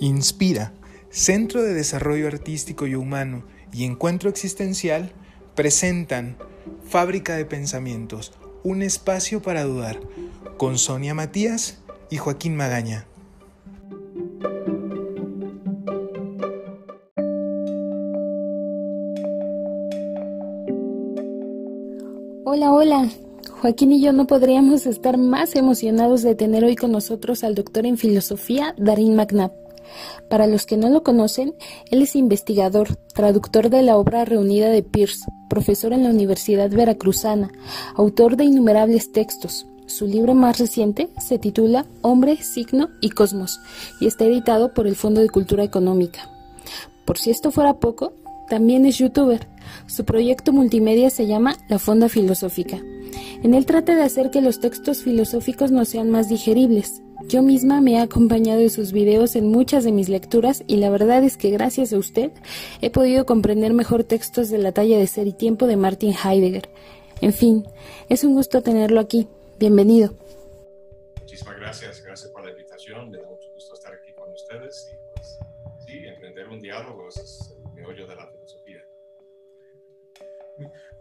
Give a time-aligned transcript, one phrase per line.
[0.00, 0.72] Inspira,
[1.10, 5.12] Centro de Desarrollo Artístico y Humano y Encuentro Existencial
[5.54, 6.36] presentan
[6.84, 8.32] Fábrica de Pensamientos,
[8.62, 10.00] un espacio para dudar,
[10.56, 11.78] con Sonia Matías
[12.10, 13.06] y Joaquín Magaña.
[22.44, 23.08] Hola, hola.
[23.60, 27.86] Joaquín y yo no podríamos estar más emocionados de tener hoy con nosotros al doctor
[27.86, 29.57] en filosofía Darín Magnap.
[30.28, 31.54] Para los que no lo conocen,
[31.90, 37.50] él es investigador, traductor de la obra reunida de Pierce, profesor en la Universidad Veracruzana,
[37.94, 39.66] autor de innumerables textos.
[39.86, 43.58] Su libro más reciente se titula Hombre, Signo y Cosmos
[44.00, 46.30] y está editado por el Fondo de Cultura Económica.
[47.06, 48.12] Por si esto fuera poco,
[48.48, 49.48] también es youtuber.
[49.86, 52.78] Su proyecto multimedia se llama La Fonda Filosófica.
[53.42, 57.82] En él trata de hacer que los textos filosóficos no sean más digeribles, yo misma
[57.82, 61.36] me he acompañado de sus videos en muchas de mis lecturas y la verdad es
[61.36, 62.32] que gracias a usted
[62.80, 66.70] he podido comprender mejor textos de la talla de Ser y Tiempo de Martin Heidegger.
[67.20, 67.66] En fin,
[68.08, 69.28] es un gusto tenerlo aquí.
[69.58, 70.14] Bienvenido.
[71.20, 73.10] Muchísimas gracias, gracias por la invitación.
[73.10, 75.38] Me da mucho gusto estar aquí con ustedes y pues
[75.86, 78.82] sí, emprender un diálogo es el meollo de la filosofía.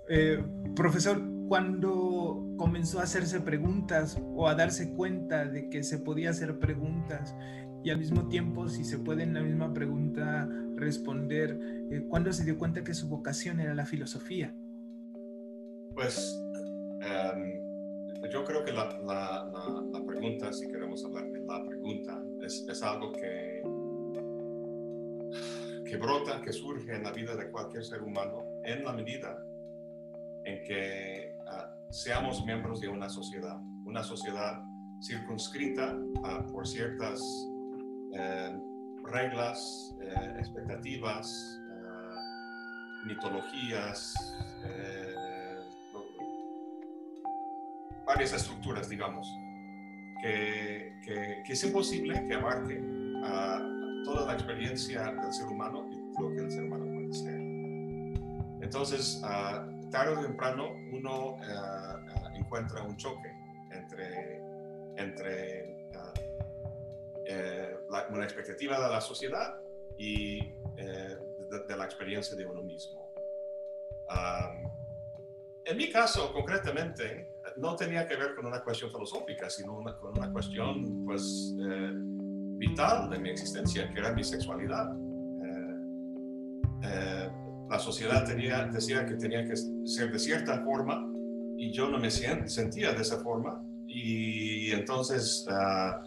[0.10, 0.44] Eh,
[0.76, 6.60] profesor, cuando comenzó a hacerse preguntas o a darse cuenta de que se podía hacer
[6.60, 7.36] preguntas
[7.84, 11.58] y al mismo tiempo, si se puede en la misma pregunta responder,
[11.92, 14.54] eh, ¿cuándo se dio cuenta que su vocación era la filosofía?
[15.94, 16.38] Pues
[17.02, 22.84] em, yo creo que la, la, pregunta, si queremos hablar de la pregunta, es, es
[22.84, 23.62] algo que,
[25.90, 29.44] que brota, que surge en la vida de cualquier ser humano en la medida
[30.44, 34.64] en que ah, seamos miembros de una sociedad, una sociedad
[35.02, 37.22] circunscrita ah, por ciertas
[38.14, 38.60] eh,
[39.04, 44.16] reglas, eh, expectativas, ah, mitologías,
[44.66, 45.14] eh,
[48.06, 49.28] varias estructuras, digamos,
[50.22, 50.94] que,
[51.46, 52.82] que, es imposible que abarque
[54.06, 57.36] toda la experiencia del ser humano y lo que el ser humano puede ser.
[58.62, 59.22] Entonces,
[59.90, 63.30] tarde o temprano uno eh, eh, encuentra un choque
[63.72, 64.42] entre,
[64.98, 65.90] entre
[67.26, 67.78] eh,
[68.10, 69.60] una expectativa de la sociedad
[69.98, 70.40] y
[70.76, 73.12] de, la experiencia de uno mismo.
[75.66, 80.32] en mi caso, concretamente, no tenía que ver con una cuestión filosófica, sino con una
[80.32, 81.56] cuestión pues,
[82.58, 84.88] vital de mi existencia, que era mi sexualidad
[87.78, 91.08] la sociedad tenía, decía que tenía que ser de cierta forma
[91.58, 93.62] y yo no me sentía de esa forma.
[93.88, 96.02] Y entonces, ah,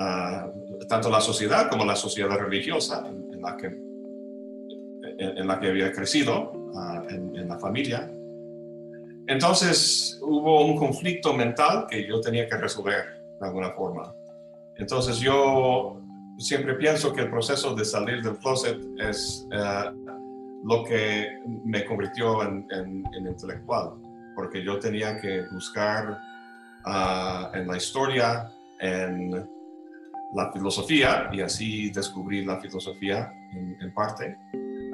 [0.00, 0.50] ah,
[0.88, 3.66] tanto la sociedad como la sociedad religiosa en, la, que,
[5.18, 8.10] en, la que había crecido, ah, en, la familia,
[9.28, 14.12] entonces hubo un conflicto mental que yo tenía que resolver de alguna forma.
[14.74, 16.02] Entonces yo
[16.38, 19.46] siempre pienso que el proceso de salir del closet es
[20.64, 23.92] lo que me convirtió en, intelectual,
[24.34, 26.18] porque yo tenía que buscar
[26.84, 28.50] ah, en la historia,
[28.80, 29.30] en
[30.34, 34.36] la filosofía, y así descubrí la filosofía en, parte,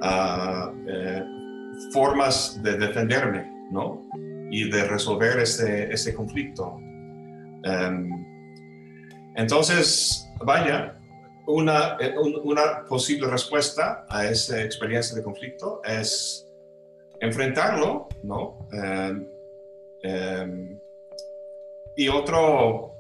[0.03, 1.25] ah, eh,
[1.93, 4.03] formas de defenderme, ¿no?
[4.51, 6.79] Y de resolver ese, ese conflicto.
[7.65, 8.25] Em,
[9.35, 10.99] entonces, vaya,
[11.47, 16.49] una, eh, una posible respuesta a esa experiencia de conflicto es
[17.21, 18.69] enfrentarlo, ¿no?
[18.73, 19.29] Em,
[20.03, 20.81] em,
[21.97, 22.95] y otro,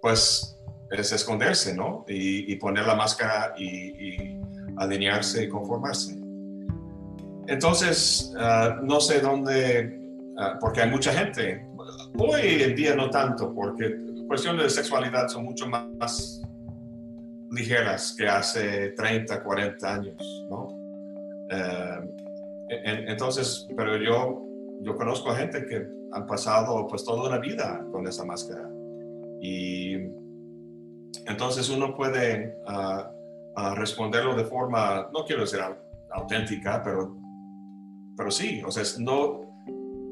[0.00, 0.58] pues,
[0.90, 2.04] es esconderse, ¿no?
[2.08, 4.40] Y, poner la máscara y,
[4.76, 6.16] alinearse y conformarse.
[7.46, 10.00] Entonces, ah, no sé dónde,
[10.38, 11.66] ah, porque hay mucha gente,
[12.18, 13.94] hoy en día no tanto, porque
[14.26, 16.40] cuestiones de sexualidad son mucho más
[17.50, 20.68] ligeras que hace 30, 40 años, ¿no?
[21.50, 22.00] Eh,
[23.08, 24.46] entonces, pero yo,
[24.82, 28.68] yo conozco a gente que han pasado pues toda una vida con esa máscara.
[29.40, 29.94] Y
[31.26, 33.10] entonces uno puede ah,
[33.56, 35.60] ah, responderlo de forma, no quiero decir
[36.12, 37.16] auténtica, pero,
[38.16, 39.40] pero sí, o sea, no,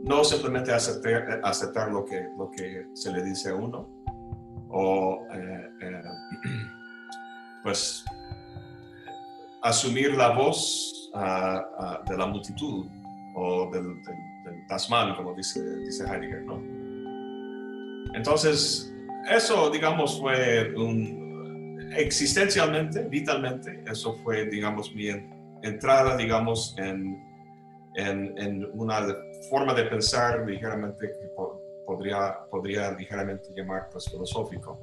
[0.04, 3.98] no simplemente aceptar, aceptar lo, que, lo que se le dice a uno
[4.70, 6.02] o eh, eh,
[7.68, 8.02] pues
[9.60, 12.86] asumir la voz ah, ah, de la multitud
[13.34, 14.02] o del,
[14.68, 16.56] Tasman, como dice, dice Heidegger, ¿no?
[18.14, 18.90] Entonces,
[19.30, 25.08] eso, digamos, fue un, existencialmente, vitalmente, eso fue, digamos, mi
[25.62, 27.22] entrada, digamos, en,
[27.96, 29.06] en, una
[29.50, 31.30] forma de pensar ligeramente que
[31.84, 34.80] podría, podría ligeramente llamar pues, filosófico.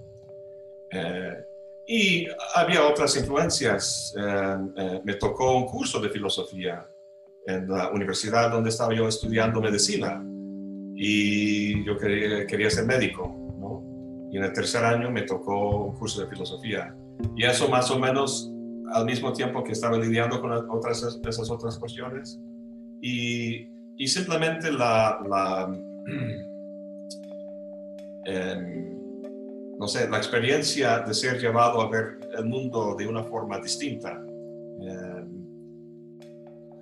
[0.91, 1.54] Eh,
[1.87, 4.13] y había otras influencias.
[4.17, 6.87] Eh, eh, me tocó un curso de filosofía
[7.45, 10.23] en la universidad donde estaba yo estudiando medicina
[10.95, 13.83] y yo quería, quería ser médico, ¿no?
[14.31, 16.95] Y en el tercer año me tocó un curso de filosofía.
[17.35, 18.51] Y eso más o menos
[18.91, 22.39] al mismo tiempo que estaba lidiando con otras, esas otras cuestiones.
[23.01, 23.67] Y,
[23.97, 25.67] y simplemente la, la
[28.25, 28.94] em,
[29.77, 34.11] no sé, la experiencia de ser llevado a ver el mundo de una forma distinta
[34.11, 35.45] em,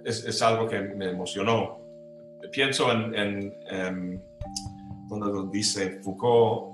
[0.05, 1.79] es, es, algo que me emocionó.
[2.51, 4.23] Pienso en, en, en
[5.07, 6.73] donde dice Foucault,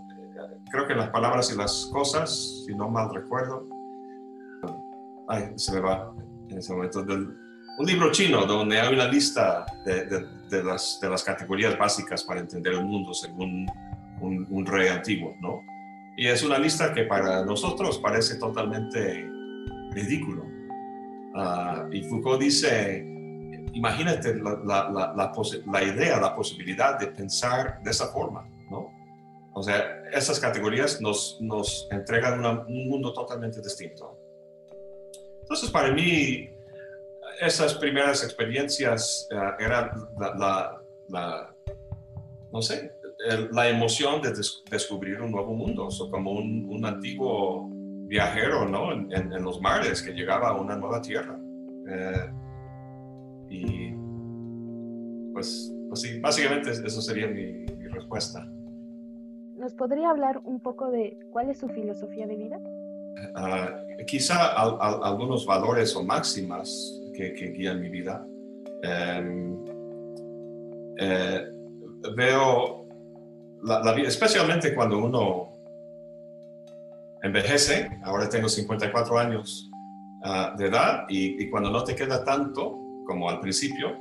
[0.72, 3.68] creo que las palabras y las cosas, si no mal recuerdo,
[5.28, 6.14] ay, se me va
[6.50, 7.28] en ese momento, del,
[7.78, 12.24] un libro chino donde hay una lista de, de, de, las, de las categorías básicas
[12.24, 13.68] para entender el mundo según
[14.20, 15.62] un, un rey antiguo, ¿no?
[16.20, 19.26] Y es una lista que para nosotros parece totalmente
[19.92, 20.44] ridículo.
[21.34, 23.06] Uh, y Foucault dice,
[23.72, 25.34] imagínate la, la, la,
[25.66, 28.92] la, idea, la posibilidad de pensar de esa forma, ¿no?
[29.54, 34.20] O sea, esas categorías nos, nos entregan una, un mundo totalmente distinto.
[35.44, 36.50] Entonces, para mí,
[37.40, 39.90] esas primeras experiencias uh, eran
[40.20, 40.84] la,
[42.52, 42.99] no sé,
[43.52, 44.32] la emoción de
[44.72, 47.70] descubrir un nuevo mundo, o como un, un, antiguo
[48.08, 48.94] viajero ¿no?
[48.94, 51.38] En, en, los mares que llegaba a una nueva tierra.
[51.90, 52.32] Eh,
[53.50, 53.92] y
[55.34, 58.46] pues, pues sí, básicamente eso sería mi, mi, respuesta.
[59.58, 62.58] ¿Nos podría hablar un poco de cuál es su filosofía de vida?
[63.36, 68.26] Uh, quizá al, al, algunos valores o máximas que, que guían mi vida.
[68.82, 69.66] Um,
[71.00, 71.46] eh,
[72.16, 72.79] veo
[73.64, 75.52] la, vida, especialmente cuando uno
[77.22, 79.70] envejece, ahora tengo 54 años
[80.24, 83.98] uh, de edad y, cuando no te queda tanto como al principio,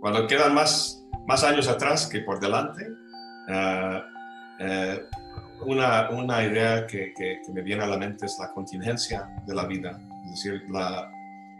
[0.00, 2.88] cuando quedan más, más años atrás que por delante,
[3.48, 9.28] uh, uh, una, una, idea que, que, me viene a la mente es la contingencia
[9.46, 11.10] de la vida, es decir, la,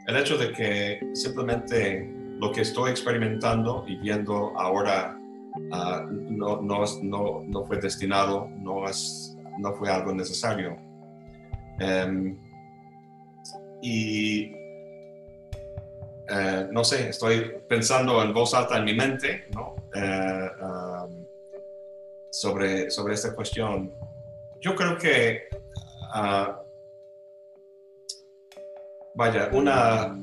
[0.06, 5.16] el hecho de que simplemente lo que estoy experimentando y viendo ahora
[5.54, 8.84] uh, no, no, no, no, fue destinado, no,
[9.58, 10.76] no fue algo necesario.
[11.80, 12.38] Um,
[13.82, 14.52] y
[16.30, 19.74] uh, no sé, estoy pensando en voz alta en mi mente ¿no?
[19.94, 21.26] Um,
[22.30, 23.92] sobre, sobre esta cuestión.
[24.60, 25.48] Yo creo que,
[29.14, 30.16] vaya, una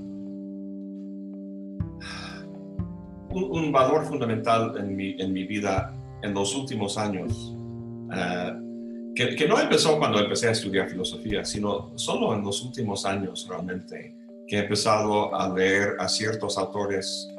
[3.32, 9.36] un, un, valor fundamental en mi, en mi vida en los últimos años, uh, que,
[9.36, 14.16] que, no empezó cuando empecé a estudiar filosofía, sino solo en los últimos años realmente,
[14.48, 17.30] que he empezado a leer a ciertos autores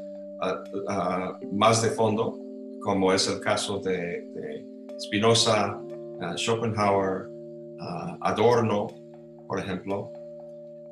[0.40, 2.38] uh, uh, más de fondo,
[2.82, 4.66] como es el caso de, de
[4.98, 5.78] Spinoza,
[6.36, 7.28] Schopenhauer,
[8.20, 8.88] Adorno,
[9.48, 10.12] por ejemplo,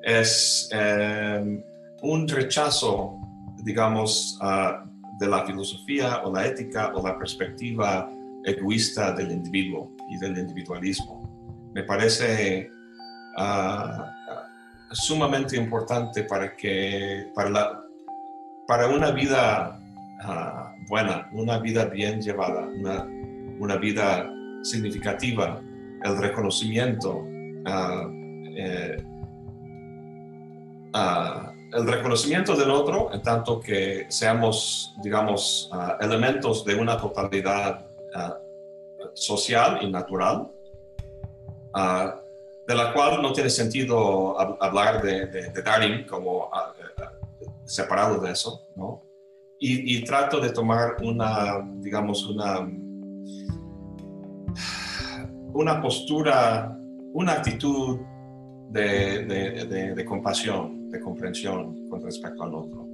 [0.03, 1.63] es um,
[2.03, 3.21] un rechazo
[3.63, 4.87] digamos, uh,
[5.21, 8.11] de la filosofía o la ética o la perspectiva
[8.45, 11.23] egoísta del individuo y del individualismo.
[11.75, 12.71] Me parece
[13.37, 14.03] uh,
[14.93, 17.85] sumamente importante para que, para, la,
[18.67, 19.79] para una vida
[20.25, 23.07] uh, buena, una vida bien llevada, una,
[23.59, 24.29] una vida
[24.63, 25.61] significativa,
[26.03, 27.27] el reconocimiento,
[28.57, 29.05] eh,
[31.73, 39.05] el reconocimiento del otro, en tanto que seamos, digamos, uh, elementos de una totalidad uh,
[39.15, 40.51] social y natural,
[41.75, 42.11] uh,
[42.67, 46.51] de la cual no tiene sentido hablar de, de, Darwin como
[47.65, 49.03] separado de eso, ¿no?
[49.63, 52.67] Y, trato de tomar una, digamos, una,
[55.53, 56.75] una postura,
[57.13, 57.99] una actitud
[58.71, 62.89] de compasión, de comprensión con respecto al otro.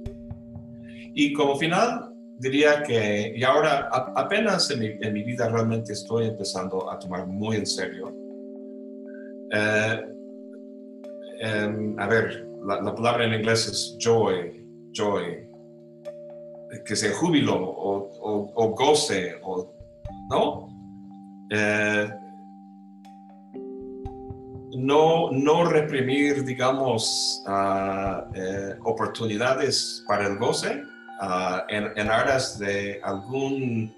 [1.13, 6.27] Y como final, diría que, y ahora apenas en mi, en mi vida realmente estoy
[6.27, 8.15] empezando a tomar muy en serio.
[9.51, 10.05] Eh,
[11.41, 15.47] eh, a ver, la, la, palabra en inglés es joy, joy,
[16.85, 19.73] que sea júbilo o, o, o goce, o,
[20.29, 20.67] ¿no?
[21.49, 22.09] Eh,
[24.75, 30.83] no, no reprimir, digamos, ah, eh, oportunidades para el goce
[31.21, 33.93] ah, en, en aras de algún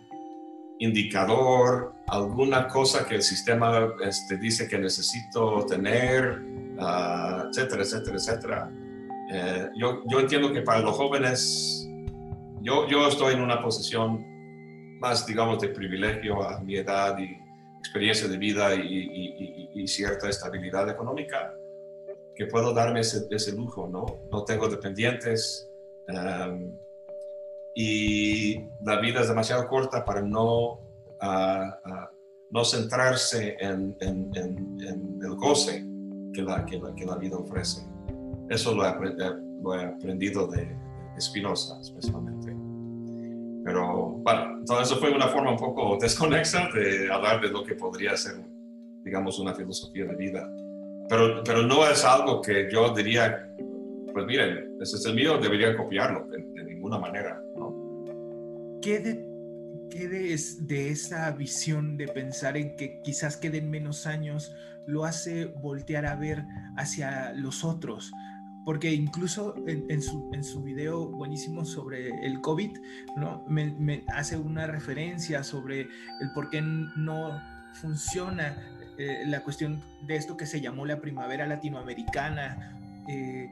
[0.80, 6.42] indicador, alguna cosa que el sistema este, dice que necesito tener,
[6.80, 8.72] uh, etcétera, etcétera, etcétera.
[9.32, 11.88] Eh, yo, yo, entiendo que para los jóvenes,
[12.62, 14.26] yo, yo estoy en una posición
[15.00, 17.38] más, digamos, de privilegio a mi edad y
[17.80, 21.56] experiencia de vida y, y, y, cierta estabilidad económica,
[22.36, 24.06] que puedo darme ese, ese lujo, ¿no?
[24.32, 25.70] No tengo dependientes.
[26.08, 26.78] Um,
[27.76, 30.82] y la vida es demasiado corta para no,
[32.52, 35.86] no centrarse en, el goce
[36.34, 37.88] que la, que la, que, la, vida ofrece.
[38.50, 38.94] Eso lo he,
[39.62, 40.76] lo he aprendido de
[41.20, 42.69] Spinoza, especialmente.
[43.64, 47.76] Pero bueno, todo eso fue una forma un poco desconexa de hablar de lo que
[47.76, 48.36] podría ser,
[49.04, 50.50] digamos, una filosofía de vida.
[51.10, 53.50] Pero, pero no es algo que yo diría,
[54.14, 57.42] pues miren, ese es el mío, debería copiarlo de, de ninguna manera.
[58.82, 65.46] ¿qué de, de, esa visión de pensar en que quizás queden menos años lo hace
[65.46, 66.44] voltear a ver
[66.78, 68.12] hacia los otros?
[68.70, 72.78] Porque incluso en, su, en su video buenísimo sobre el COVID,
[73.18, 73.44] ¿no?
[73.48, 77.42] Me, hace una referencia sobre el por qué no
[77.74, 78.56] funciona
[79.00, 82.80] eh, la cuestión de esto que se llamó la primavera latinoamericana.
[83.08, 83.50] Eh,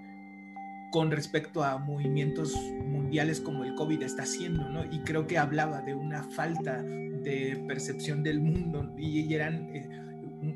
[0.91, 2.53] con respecto a movimientos
[2.85, 4.85] mundiales como el COVID está haciendo, ¿no?
[4.85, 9.89] Y creo que hablaba de una falta de percepción del mundo y eran eh,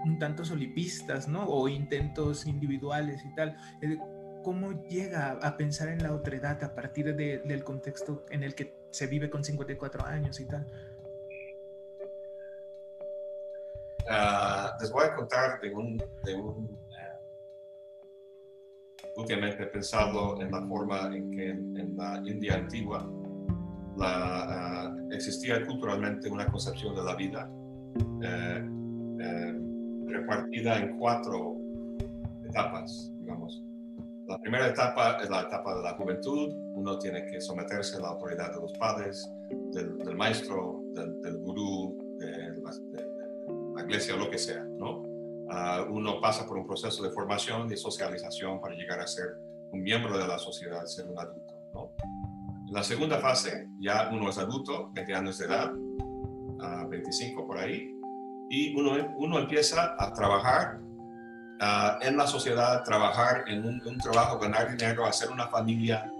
[0.05, 1.45] un, tanto solipistas, ¿no?
[1.45, 3.57] O intentos individuales y tal.
[4.41, 8.73] Eh, ¿Cómo llega a pensar en la otredad a partir del contexto en el que
[8.91, 10.65] se vive con 54 años y tal?
[14.09, 16.77] Uh, les voy a contar de un, de un
[19.15, 23.07] últimamente he pensado en la forma en que en, la India antigua
[23.97, 27.49] la, ah, existía culturalmente una concepción de la vida
[28.23, 28.69] eh,
[29.19, 29.59] eh,
[30.07, 31.57] repartida en cuatro
[32.45, 33.63] etapas, digamos.
[34.31, 36.55] La primera etapa es la etapa de la juventud.
[36.73, 39.29] Uno tiene que someterse a la autoridad de los padres,
[39.73, 42.61] del, maestro, del, gurú, de, de,
[43.75, 45.03] la iglesia lo que sea, ¿no?
[45.49, 49.35] Ah, uno pasa por un proceso de formación y socialización para llegar a ser
[49.73, 51.53] un miembro de la sociedad, ser un adulto.
[51.73, 51.91] ¿no?
[52.69, 55.73] En la segunda fase, ya uno es adulto, 20 años de edad,
[56.89, 57.85] 25 por ahí,
[58.49, 60.79] y uno, uno empieza a trabajar
[61.61, 66.11] ah, en la sociedad, trabajar en un, trabajo, ganar dinero, hacer una familia.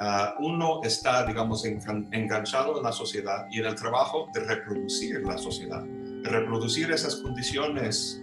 [0.00, 5.38] Ah, uno está, digamos, enganchado en la sociedad y en el trabajo de reproducir la
[5.38, 8.22] sociedad, de reproducir esas condiciones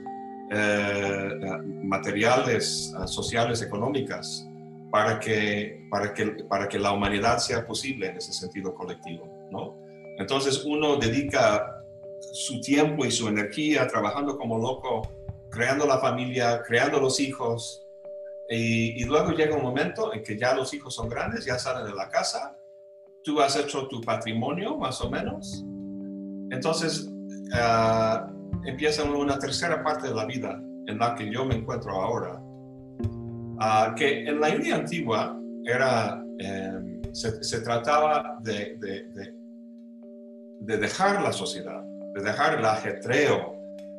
[0.52, 1.30] eh,
[1.84, 4.48] materiales, eh, sociales, económicas,
[4.92, 9.28] para que, para, que, para que la humanidad sea posible en ese sentido colectivo.
[9.52, 9.76] ¿no?
[10.18, 11.84] Entonces uno dedica
[12.34, 15.02] su tiempo y su energía trabajando como loco,
[15.56, 17.82] creando la familia, creando los hijos,
[18.50, 21.96] y, luego llega un momento en que ya los hijos son grandes, ya salen de
[21.96, 22.56] la casa,
[23.24, 25.66] tú has hecho tu patrimonio más o menos,
[26.52, 27.10] entonces
[27.54, 32.40] uh, empieza una tercera parte de la vida en la que yo me encuentro ahora,
[33.60, 35.36] ah, que en la India antigua
[35.66, 41.82] era, em, se, trataba de, de, dejar la sociedad,
[42.14, 43.56] de dejar el ajetreo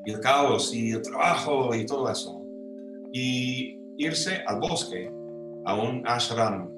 [0.07, 2.43] y el caos y el trabajo y todo eso,
[3.13, 5.13] y irse al bosque,
[5.67, 6.71] a un ashram,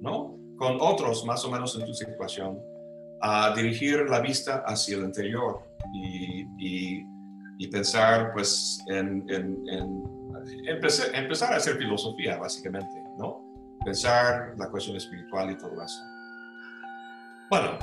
[0.00, 0.36] ¿no?
[0.58, 2.60] Con otros más o menos en tu situación,
[3.22, 5.62] a dirigir la vista hacia el interior
[5.94, 7.06] y, y
[7.62, 9.24] y pensar pues en,
[10.66, 13.40] empezar, a hacer filosofía básicamente, ¿no?
[13.84, 16.02] Pensar la cuestión espiritual y todo eso.
[17.50, 17.78] Bueno,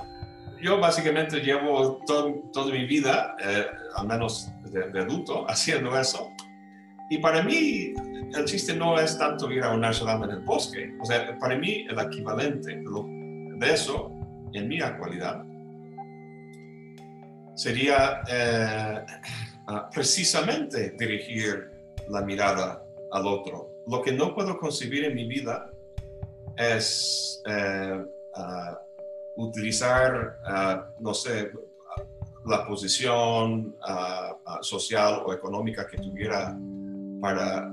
[0.62, 6.30] yo básicamente llevo toda mi vida, eh, al menos de, adulto, haciendo eso.
[7.10, 7.94] Y para mí
[8.36, 10.96] el chiste no es tanto ir a un ashram en el bosque.
[11.02, 14.12] O sea, para mí el equivalente de, de eso
[14.54, 15.44] en mi actualidad
[17.60, 19.06] sería eh,
[19.94, 21.70] precisamente dirigir
[22.08, 23.70] la mirada al otro.
[23.88, 25.70] Lo que no puedo concebir en mi vida
[26.58, 28.02] es eh,
[29.38, 30.40] utilizar,
[31.00, 31.52] no sé,
[32.46, 33.76] la posición
[34.62, 36.58] social o económica que tuviera
[37.22, 37.72] para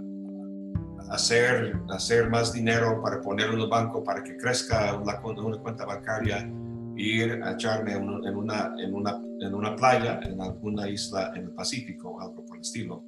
[1.10, 5.84] hacer, hacer más dinero, para ponerlo en el banco, para que crezca una, una cuenta
[5.84, 6.48] bancaria
[6.96, 11.50] ir a echarme en una, en una, en una playa, en alguna isla en el
[11.50, 13.04] Pacífico, algo por el estilo.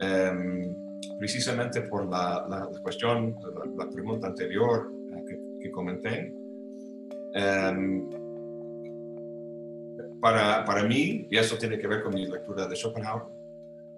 [0.00, 0.74] Em,
[1.18, 3.34] precisamente por la, la cuestión,
[3.76, 4.92] la, pregunta anterior
[5.26, 6.34] que, que comenté.
[7.34, 8.08] Em,
[10.20, 13.24] para, para, mí, y eso tiene que ver con mi lectura de Schopenhauer,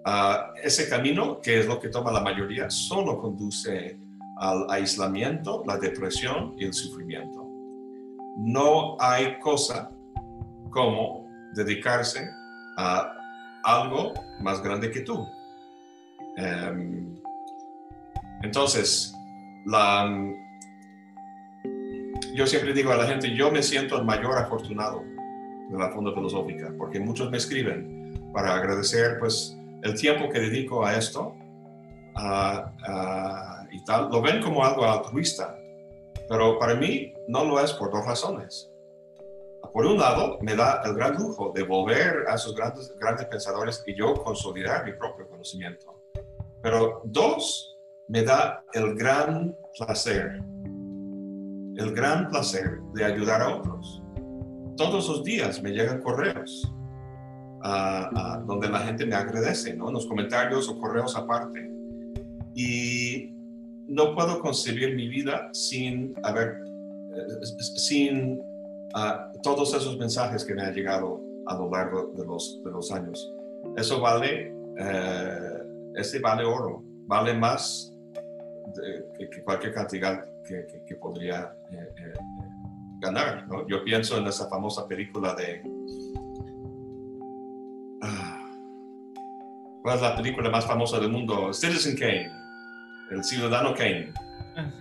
[0.05, 3.99] ah, ese camino, que es lo que toma la mayoría, solo conduce
[4.37, 7.47] al aislamiento, la depresión y el sufrimiento.
[8.37, 9.91] No hay cosa
[10.71, 12.27] como dedicarse
[12.77, 13.13] a
[13.63, 15.27] algo más grande que tú.
[16.37, 17.15] Em,
[18.41, 19.13] entonces,
[19.65, 20.07] la,
[22.37, 25.03] yo siempre digo a la gente, yo me siento el mayor afortunado
[25.71, 30.85] de la Fonda Filosófica, porque muchos me escriben para agradecer pues el tiempo que dedico
[30.85, 31.35] a esto
[33.71, 34.11] y tal.
[34.11, 35.57] Lo ven como algo altruista,
[36.29, 38.71] pero para mí no lo es por dos razones.
[39.73, 43.83] Por un lado, me da el gran lujo de volver a esos grandes, grandes pensadores
[43.87, 46.03] y yo consolidar mi propio conocimiento.
[46.61, 47.75] Pero dos,
[48.07, 50.39] me da el gran placer,
[51.77, 54.03] el gran placer de ayudar a otros.
[54.75, 56.73] Todos los días me llegan correos
[58.45, 59.87] donde la gente me agradece, ¿no?
[59.87, 61.69] En los comentarios o correos aparte.
[62.53, 63.33] Y
[63.87, 66.59] no puedo concebir mi vida sin haber,
[67.13, 68.41] eh, sin
[69.43, 73.33] todos esos mensajes que me han llegado a lo largo de los, años.
[73.75, 75.63] Eso vale, eh,
[75.95, 77.93] ese vale oro, vale más
[79.17, 82.13] que, cualquier cantidad que, que, podría eh, eh,
[82.99, 83.47] ganar.
[83.47, 83.67] ¿no?
[83.67, 85.61] Yo pienso en esa famosa película de...
[88.01, 88.45] Ah,
[89.83, 91.53] ¿Cuál es la película más famosa del mundo?
[91.53, 92.31] Citizen Kane,
[93.11, 94.13] el ciudadano Kane.
[94.55, 94.71] Ah,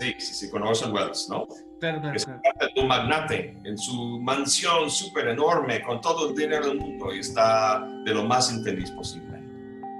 [0.00, 1.46] sí, sí, sí, con Orson Welles, ¿no?
[1.82, 6.78] que trata de un magnate en su mansión súper enorme con todo el dinero del
[6.78, 9.40] mundo y está de lo más infeliz posible,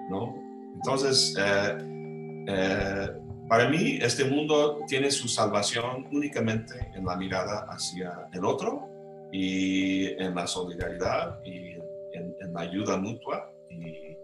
[0.09, 0.35] ¿no?
[0.75, 3.09] Entonces, eh, eh,
[3.53, 8.89] para mí, este mundo tiene su salvación únicamente en la mirada hacia el otro
[9.31, 11.75] y en la solidaridad y
[12.15, 13.53] en, la ayuda mutua.
[13.69, 14.17] Y,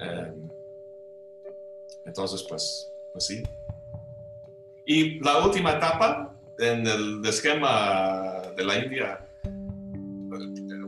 [0.00, 0.34] eh,
[2.06, 3.42] entonces, pues, pues sí.
[4.86, 9.28] Y la última etapa en el esquema de la India,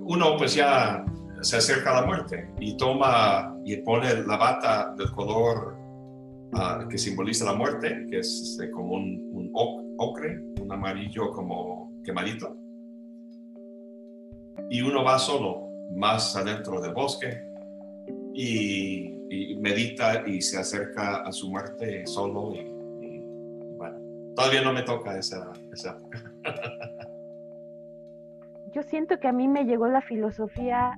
[0.01, 1.05] uno pues ya
[1.43, 5.78] se acerca a la muerte y toma y pone la bata del color
[6.55, 9.51] ah, que simboliza la muerte, que es este, como un, un,
[9.99, 12.57] ocre, un amarillo como quemadito.
[14.71, 17.43] Y uno va solo, más adentro del bosque,
[18.35, 19.15] y,
[19.61, 22.79] medita y se acerca a su muerte solo y
[24.39, 25.99] todavía no me toca esa, esa.
[28.73, 30.97] Yo siento que a mí me llegó la filosofía,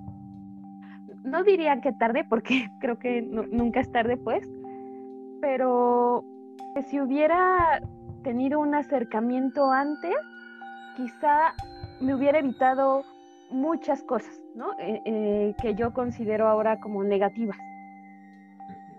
[1.25, 4.47] no diría que tarde, porque creo que nunca es tarde, pues,
[5.41, 6.25] pero
[6.75, 7.81] que si hubiera
[8.23, 10.15] tenido un acercamiento antes,
[10.97, 11.55] quizá
[12.01, 13.03] me hubiera evitado
[13.51, 14.73] muchas cosas, ¿no?
[14.79, 17.59] Eh, eh, que yo considero ahora como negativas.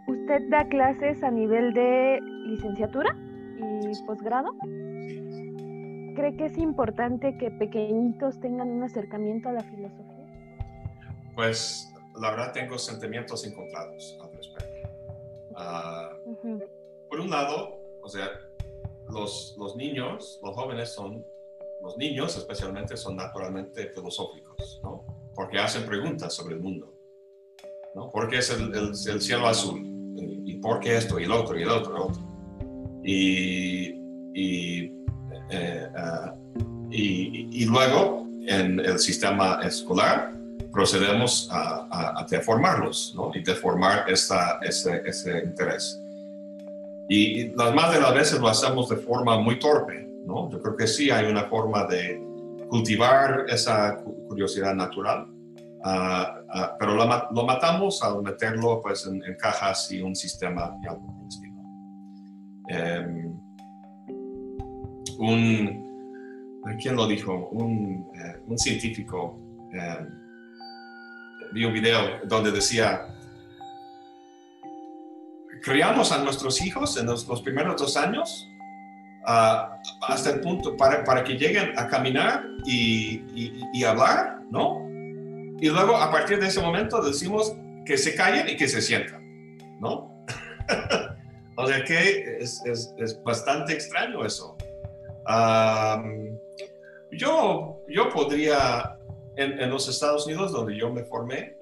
[0.07, 3.15] ¿Usted da clases a nivel de licenciatura?
[3.99, 4.55] posgrado?
[6.15, 10.25] ¿Cree que es importante que pequeñitos tengan un acercamiento a la filosofía?
[11.35, 14.17] Pues la verdad tengo sentimientos encontrados.
[15.55, 16.11] Ah,
[17.09, 18.29] por un lado, o sea,
[19.09, 21.25] los, los niños, los jóvenes son,
[21.81, 25.05] los niños especialmente son naturalmente filosóficos, ¿no?
[25.35, 26.93] Porque hacen preguntas sobre el mundo,
[27.95, 28.09] ¿no?
[28.09, 29.81] ¿Por qué es el, el, el cielo azul?
[30.15, 31.19] ¿Y, por qué esto?
[31.19, 32.21] Y el otro, y el otro, y el otro.
[33.03, 34.85] Y,
[35.49, 36.35] eh, ah,
[36.91, 40.33] y, y, luego en el sistema escolar
[40.71, 43.31] procedemos a, a, deformarlos ¿no?
[43.33, 46.01] y deformar esta, ese, ese interés.
[47.09, 50.07] Y, las más de las veces lo hacemos de forma muy torpe.
[50.25, 50.49] ¿no?
[50.49, 52.21] Yo creo que sí hay una forma de
[52.69, 53.97] cultivar esa
[54.27, 55.27] curiosidad natural,
[55.83, 60.77] ah, ah, pero lo, lo, matamos al meterlo pues, en, en, cajas y un sistema
[60.81, 61.21] y algo
[62.71, 63.37] Em,
[65.19, 65.83] un,
[66.81, 67.49] ¿quién lo dijo?
[67.49, 69.37] Un, eh, científico.
[69.73, 70.20] Em,
[71.51, 73.07] vi un video donde decía,
[75.61, 78.47] criamos a nuestros hijos en los, primeros dos años
[79.25, 83.23] hasta el punto para, para, que lleguen a caminar y,
[83.73, 84.79] y, hablar, ¿no?
[85.59, 87.53] Y luego a partir de ese momento decimos
[87.85, 89.23] que se callen y que se sientan,
[89.79, 90.25] ¿no?
[91.57, 94.57] O sea que es, es, bastante extraño eso.
[97.11, 98.97] yo, yo podría,
[99.41, 101.57] en, los Estados Unidos, donde yo me formé,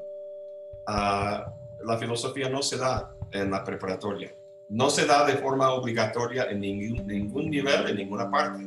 [0.88, 1.54] ah,
[1.86, 4.34] la filosofía no se da en la preparatoria.
[4.70, 8.64] No se da de forma obligatoria en ningún, ningún nivel, en ninguna parte.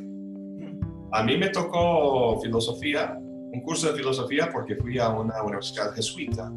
[1.11, 6.51] A mí me tocó filosofía, un curso de filosofía porque fui a una universidad jesuita.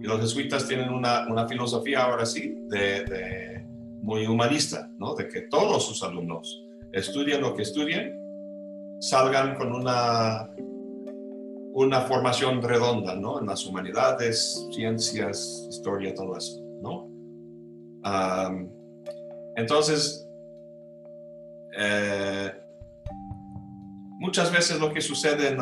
[0.00, 3.64] Y los jesuitas tienen una, una filosofía ahora sí de,
[4.02, 5.14] muy humanista, ¿no?
[5.14, 8.14] De que todos sus alumnos estudien lo que estudien,
[9.00, 10.50] salgan con una,
[11.74, 13.40] una formación redonda, ¿no?
[13.40, 17.08] En las humanidades, ciencias, historia, todo eso, ¿no?
[19.56, 20.26] entonces,
[21.76, 22.50] eh,
[24.18, 25.60] muchas veces lo que sucede en,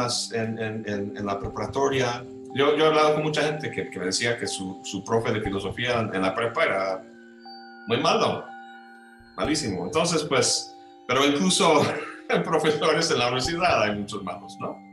[0.58, 0.84] en,
[1.16, 2.22] en, la preparatoria,
[2.54, 6.08] yo, he hablado con mucha gente que, me decía que su, su, profe de filosofía
[6.12, 7.04] en la prepa era
[7.88, 8.44] muy malo,
[9.36, 9.84] malísimo.
[9.84, 10.72] Entonces, pues,
[11.08, 11.82] pero incluso
[12.44, 14.85] profesores en la universidad hay muchos malos, ¿no?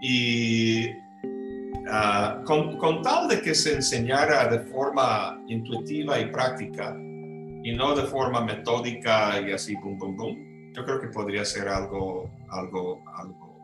[0.00, 7.74] Y uh, con, con, tal de que se enseñara de forma intuitiva y práctica y
[7.74, 12.30] no de forma metódica y así, boom, boom, boom, yo creo que podría ser algo,
[12.50, 13.58] algo, algo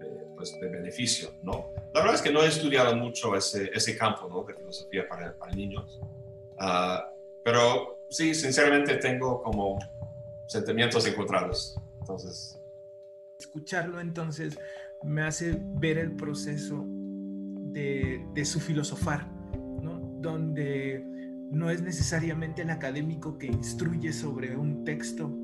[0.00, 1.66] de, pues, de beneficio, ¿no?
[1.92, 4.44] La verdad es que no he estudiado mucho ese, ese campo, ¿no?
[4.44, 6.00] De filosofía para, para niños.
[6.58, 7.00] Uh,
[7.44, 9.78] pero sí, sinceramente tengo como
[10.46, 11.78] sentimientos encontrados.
[12.00, 12.60] Entonces...
[13.38, 14.56] Escucharlo entonces
[15.04, 16.86] me hace ver el proceso
[17.72, 19.28] de, su filosofar,
[19.82, 20.00] ¿no?
[20.20, 21.04] Donde
[21.50, 25.36] no es necesariamente el académico que instruye sobre un texto,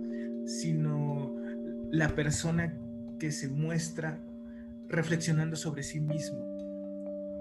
[0.46, 1.34] sino
[1.90, 2.76] la persona
[3.18, 4.20] que se muestra
[4.88, 6.38] reflexionando sobre sí mismo.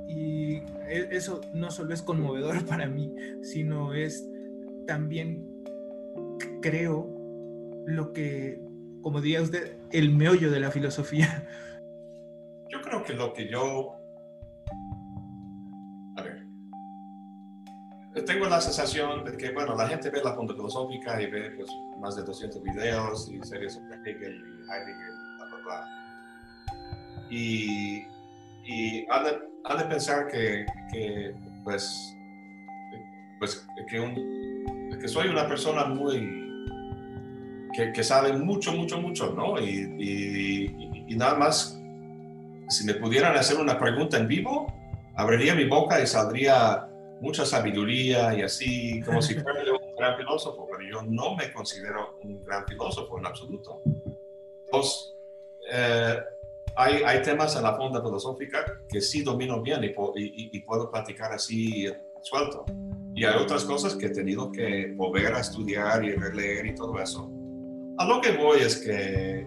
[0.07, 0.55] Y
[0.87, 4.27] e, eso no solo es conmovedor para mí, sino es
[4.87, 5.45] también,
[6.61, 7.15] creo,
[7.85, 8.61] lo que,
[9.01, 11.47] como diría usted, el meollo de la filosofía.
[12.69, 13.95] Yo creo que lo que yo...
[16.17, 16.45] A ver.
[18.25, 21.69] Tengo la sensación de que, bueno, la gente ve la Fonda Filosófica y ve pues,
[21.99, 27.27] más de 200 videos y series sobre Hegel y Heidegger, bla, bla, bla.
[27.31, 28.05] Y,
[28.65, 32.15] y han, de, de pensar que, que, pues,
[33.39, 36.49] pues, que, un, que soy una persona muy
[37.73, 39.59] que, que sabe mucho, mucho, mucho, ¿no?
[39.59, 41.78] Y, y, y, nada más,
[42.69, 44.73] si me pudieran hacer una pregunta en vivo,
[45.15, 46.87] abriría mi boca y saldría
[47.19, 52.17] mucha sabiduría y así, como si fuera un gran filósofo, pero yo no me considero
[52.23, 53.81] un gran filósofo en absoluto.
[54.65, 55.15] Entonces,
[55.71, 56.19] eh,
[56.75, 60.89] hay, hay, temas en la fonda filosófica que sí domino bien y, y, y puedo
[60.89, 61.87] platicar así
[62.21, 62.65] suelto.
[63.15, 66.99] Y hay otras cosas que he tenido que volver a estudiar y releer y todo
[66.99, 67.29] eso.
[67.97, 69.45] A lo que voy es que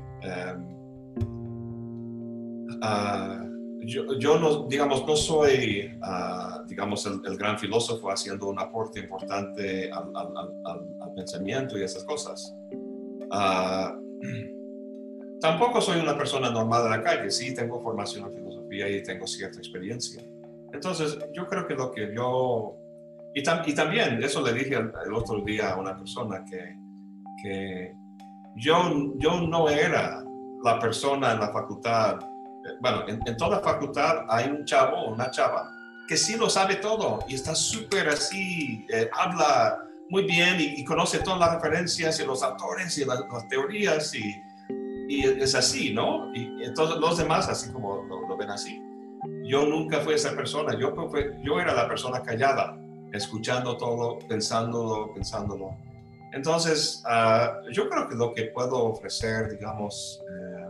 [2.83, 3.53] uh,
[3.85, 9.01] yo, yo, no, digamos, no soy, uh, digamos, el, el, gran filósofo haciendo un aporte
[9.01, 12.55] importante al, al, al, al pensamiento y esas cosas.
[13.31, 14.01] Uh,
[15.40, 19.27] tampoco soy una persona normal de la calle, sí tengo formación en filosofía y tengo
[19.27, 20.22] cierta experiencia.
[20.72, 22.77] Entonces, yo creo que lo que yo...
[23.35, 26.77] Y, tam, y también, eso le dije el, el, otro día a una persona que,
[27.42, 27.94] que
[28.57, 30.22] yo, yo no era
[30.62, 32.20] la persona en la facultad,
[32.81, 35.70] bueno, en, en toda facultad hay un chavo o una chava
[36.07, 40.85] que sí lo sabe todo y está súper así, eh, habla muy bien y, y,
[40.85, 44.42] conoce todas las referencias y los autores y las, las teorías y,
[45.09, 46.31] y, es así, ¿no?
[46.35, 48.83] Y entonces los demás así como lo, lo ven así.
[49.44, 50.94] Yo nunca fui esa persona, yo,
[51.42, 52.77] yo era la persona callada,
[53.12, 55.77] escuchando todo, pensándolo, pensándolo.
[56.33, 60.62] Entonces, uh, yo creo que lo que puedo ofrecer, digamos, eh,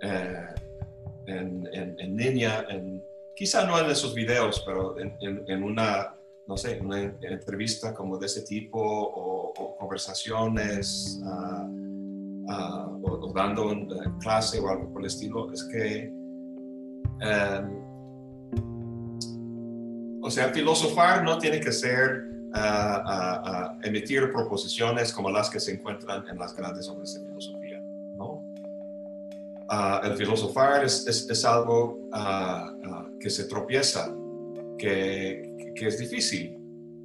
[0.00, 0.46] eh,
[1.26, 6.14] en, en, en, línea, en, quizá no en esos videos, pero en, una,
[6.46, 11.64] no sé, una entrevista como de ese tipo o, conversaciones uh,
[12.50, 16.12] uh, o, dando una clase o algo por el estilo, es que,
[20.22, 25.60] o sea, filosofar no tiene que ser a, a, a, emitir proposiciones como las que
[25.60, 27.57] se encuentran en las grandes obras de filosofía.
[29.70, 34.14] Uh, el filosofar es, es, es algo uh, que se tropieza,
[34.78, 36.56] que, que, es difícil,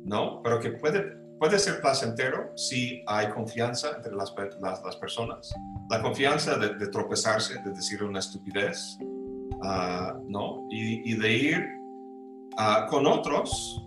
[0.05, 0.41] ¿no?
[0.41, 5.53] pero que puede, puede ser placentero si hay confianza entre las, las, las personas.
[5.89, 8.97] La confianza de, tropezarse, de decir una estupidez,
[10.27, 10.67] ¿no?
[10.71, 11.67] Y, y, de ir
[12.89, 13.81] con otros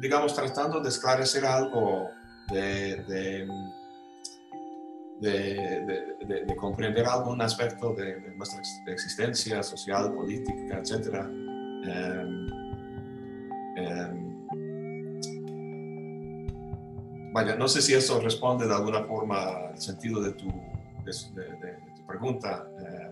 [0.00, 2.08] digamos, tratando de esclarecer algo,
[2.50, 3.46] de,
[5.20, 11.26] de, de comprender algún aspecto de, nuestra existencia social, política, etc.
[11.26, 12.46] Um,
[13.76, 14.30] um,
[17.32, 20.48] vaya, no sé si eso responde de alguna forma al sentido de tu,
[21.04, 21.12] de,
[21.96, 22.66] tu pregunta.
[22.80, 23.10] Eh.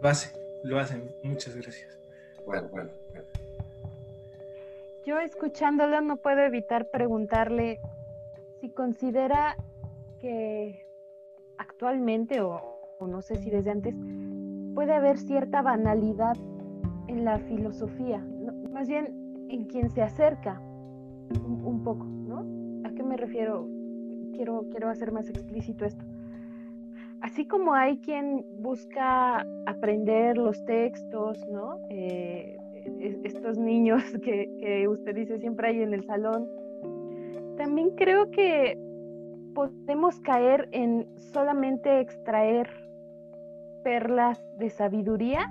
[0.00, 1.02] Lo hace, lo hace.
[1.24, 1.98] Muchas gracias.
[2.44, 2.90] Bueno, bueno,
[5.04, 7.80] Yo escuchándolo no puedo evitar preguntarle
[8.60, 9.56] si considera
[11.58, 12.60] actualmente, o,
[13.00, 13.94] no sé si desde antes,
[14.74, 16.36] puede haber cierta banalidad
[17.08, 18.24] en la filosofía,
[18.72, 20.60] más bien en quien se acerca
[21.64, 22.86] un, poco, ¿no?
[22.86, 23.68] ¿A qué me refiero?
[24.32, 26.04] Quiero, quiero hacer más explícito esto.
[27.20, 31.80] Así como hay quien busca aprender los textos, ¿no?
[31.90, 32.58] Eh,
[33.24, 36.48] estos niños que, que usted dice siempre hay en el salón,
[37.56, 38.78] también creo que
[39.56, 42.68] podemos caer en solamente extraer
[43.82, 45.50] perlas de sabiduría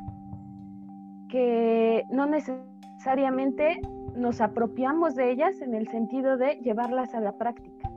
[1.27, 3.81] que no necesariamente
[4.15, 7.89] nos apropiamos de ellas en el sentido de llevarlas a la práctica.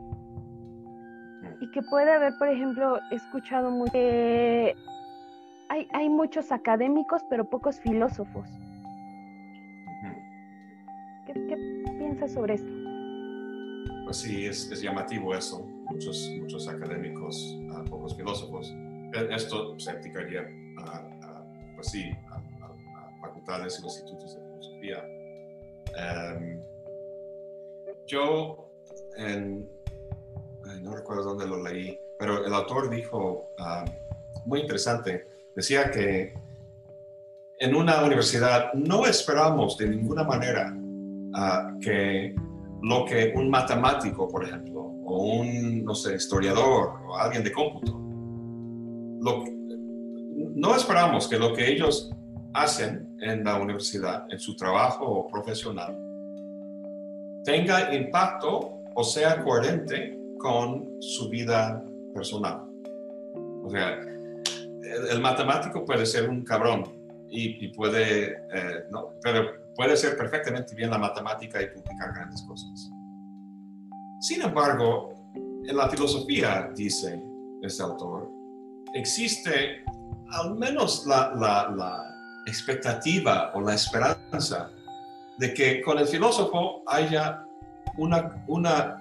[1.60, 4.74] Y que puede haber, por ejemplo, escuchado mucho que
[5.68, 8.48] hay, hay muchos académicos, pero pocos filósofos.
[11.26, 12.72] ¿Qué, qué piensas sobre esto?
[14.06, 15.67] Pues sí, es, es llamativo eso.
[15.88, 18.70] Muchos, muchos académicos, pocos filósofos.
[19.14, 20.42] E, esto se aplicaría
[20.78, 22.42] a, pues sí, a,
[23.20, 25.18] facultades y institutos de filosofía
[25.96, 26.60] Em,
[28.06, 28.70] yo,
[30.82, 33.50] no recuerdo dónde lo leí, pero el autor dijo,
[34.46, 36.34] muy interesante, decía que
[37.58, 40.72] en una universidad no esperamos de ninguna manera
[41.34, 42.34] ah, que
[42.82, 47.98] lo que un matemático, por ejemplo, o un, no sé, historiador o alguien de cómputo,
[49.20, 49.44] lo
[50.54, 52.10] no esperamos que lo que ellos
[52.52, 55.96] hacen en la universidad, en su trabajo profesional,
[57.44, 62.64] tenga impacto o sea coherente con su vida personal.
[63.64, 64.00] O sea,
[65.10, 66.84] el, matemático puede ser un cabrón
[67.30, 72.90] y, puede, eh, no, pero puede ser perfectamente bien la matemática y publicar grandes cosas.
[74.20, 77.22] Sin embargo, en la filosofía, dice
[77.62, 78.28] este autor,
[78.92, 79.84] existe
[80.32, 82.04] al menos la, la
[82.48, 84.68] expectativa o la esperanza
[85.38, 87.46] de que con el filósofo haya
[87.98, 89.00] una, una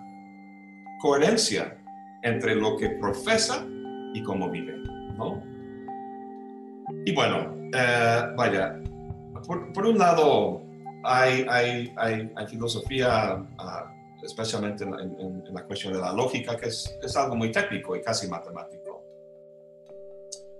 [1.01, 1.75] coherencia
[2.21, 3.65] entre lo que profesa
[4.13, 4.77] y cómo vive,
[5.17, 5.41] ¿no?
[7.03, 8.79] Y bueno, eh, vaya,
[9.47, 10.66] por, un lado
[11.07, 11.93] hay, hay,
[12.35, 17.49] hay, filosofía, ah, especialmente en, la cuestión de la lógica, que es, es algo muy
[17.49, 19.05] técnico y casi matemático.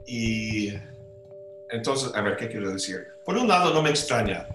[0.05, 0.69] Y
[1.69, 3.05] entonces, a ver, ¿qué quiero decir?
[3.25, 4.47] Por un lado, no me extraña.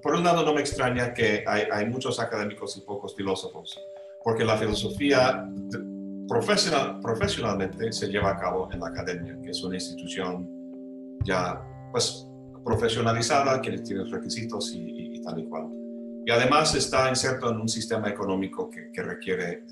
[0.00, 3.76] Por un lado, no me extraña que hay, muchos académicos y pocos filósofos,
[4.22, 5.44] porque la filosofía
[6.28, 10.48] profesional, profesionalmente se lleva a cabo en la academia, que es una institución
[11.24, 12.28] ya pues
[12.64, 15.68] profesionalizada, que tiene requisitos y, tal y cual.
[16.26, 19.64] Y además está inserto en un sistema económico que, requiere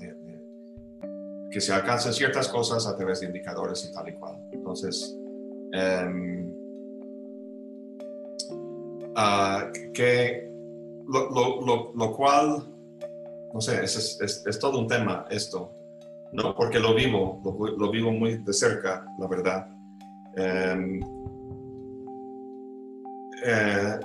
[1.51, 4.37] que se alcancen ciertas cosas a través de indicadores y tal y cual.
[4.51, 5.15] Entonces,
[5.73, 6.53] Em,
[9.15, 10.47] ah, que
[11.07, 12.63] lo, cual,
[13.51, 15.71] no sé, es, es, todo un tema esto,
[16.31, 16.53] ¿no?
[16.55, 19.67] Porque lo vivo, lo, vivo muy de cerca, la verdad.
[20.35, 20.99] Em,
[23.45, 23.99] eh,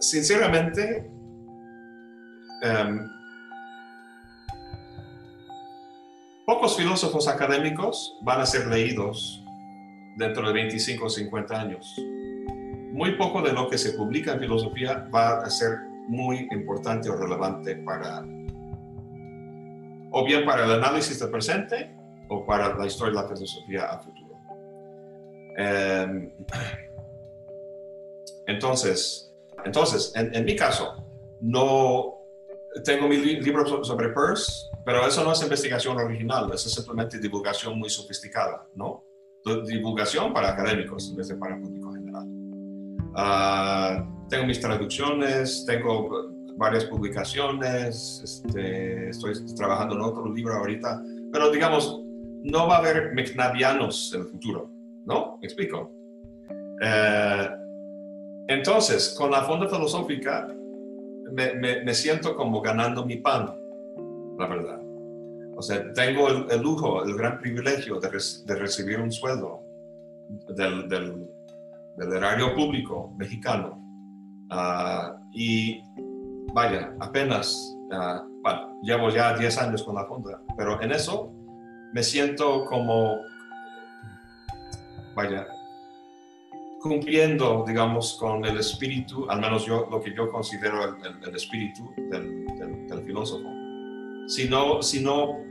[0.00, 1.10] sinceramente,
[2.62, 3.08] em,
[6.46, 9.44] pocos filósofos académicos van a ser leídos
[10.16, 11.96] dentro de 25 o 50 años.
[12.92, 17.16] Muy poco de lo que se publica en filosofía va a ser muy importante o
[17.16, 18.24] relevante para,
[20.10, 21.94] o bien para el análisis del presente
[22.28, 24.36] o para la historia de la filosofía a futuro.
[25.56, 26.30] Em,
[28.50, 29.32] entonces,
[29.64, 31.04] entonces en, en, mi caso,
[31.40, 32.20] no
[32.84, 37.78] tengo mi libro sobre Peirce, pero eso no es investigación original, eso es simplemente divulgación
[37.78, 39.04] muy sofisticada, ¿no?
[39.66, 42.26] divulgación para académicos en vez de para público general.
[43.16, 51.50] Ah, tengo mis traducciones, tengo varias publicaciones, este, estoy trabajando en otro libro ahorita, pero
[51.50, 52.00] digamos,
[52.42, 54.70] no va a haber McNabianos en el futuro,
[55.06, 55.38] ¿no?
[55.40, 55.90] ¿Me explico?
[56.82, 57.48] Eh,
[58.52, 60.48] entonces, con la fonda filosófica,
[61.32, 63.54] me siento como ganando mi pan,
[64.38, 64.80] la verdad.
[65.60, 69.62] O sea, tengo el, lujo, el gran privilegio de, recibir un sueldo
[70.56, 71.28] del, del,
[71.98, 73.78] erario público mexicano.
[74.48, 75.82] Ah, y
[76.54, 81.30] vaya, apenas, ah, bueno, llevo ya 10 años con la fonda, pero en eso
[81.92, 83.18] me siento como,
[85.14, 85.46] vaya,
[86.80, 92.46] cumpliendo, digamos, con el espíritu, al menos yo, lo que yo considero el, espíritu del,
[93.04, 93.48] filósofo.
[94.26, 95.44] Si no, si, no,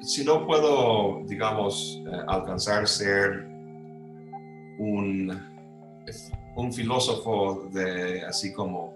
[0.00, 3.46] si no puedo, digamos, eh, alcanzar ser
[4.78, 5.30] un,
[6.56, 8.94] un filósofo de, así como,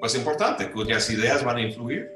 [0.00, 2.10] pues importante, cuyas ideas van a influir,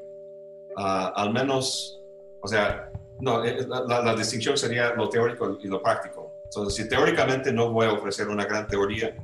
[0.77, 1.99] ah, al menos,
[2.41, 6.20] o sea, no, eh, la, distinción sería lo teórico y lo práctico.
[6.53, 9.15] Entonces, si teóricamente no voy a ofrecer una gran teoría,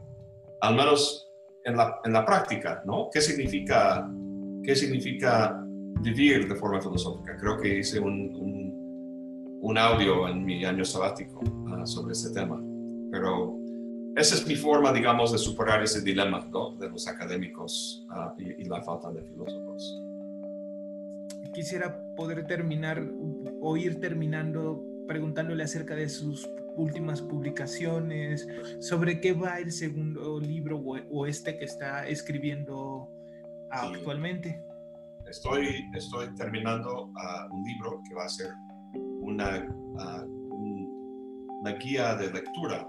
[0.61, 1.29] al menos
[1.65, 3.09] en la, en la práctica, ¿no?
[3.11, 4.09] ¿Qué significa,
[4.63, 5.61] ¿Qué significa
[6.01, 7.35] vivir de forma filosófica?
[7.35, 8.33] Creo que hice un,
[9.61, 12.59] un, audio en mi año sabático ah, sobre ese tema,
[13.11, 13.59] pero
[14.15, 16.77] esa es mi forma, digamos, de superar ese dilema ¿no?
[16.77, 20.01] de los académicos ah, y, y la falta de filósofos
[21.53, 23.03] quisiera poder terminar
[23.61, 28.47] o ir terminando preguntándole acerca de sus últimas publicaciones,
[28.79, 33.09] sobre qué va el segundo libro o, este que está escribiendo
[33.71, 34.63] actualmente.
[35.29, 38.53] Estoy, estoy terminando ah, un libro que va a ser
[39.21, 42.87] una, uh, una guía de lectura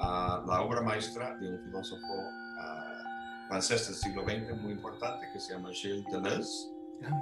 [0.00, 5.38] a la obra maestra de un filósofo uh, francés del siglo XX muy importante que
[5.38, 6.70] se llama Gilles Deleuze.
[7.04, 7.20] Ah,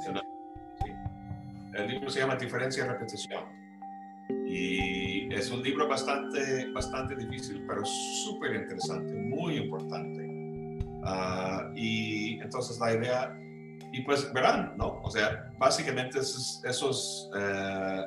[1.75, 3.62] el libro se llama Diferencia y Repetición.
[4.55, 10.29] Y es un libro bastante, bastante difícil, pero súper interesante, muy importante.
[11.05, 13.35] Ah, y entonces la idea,
[13.95, 15.01] y pues verán, ¿no?
[15.03, 18.05] O sea, básicamente esos, eh,